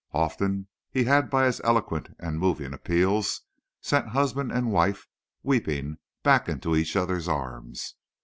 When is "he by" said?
1.25-1.45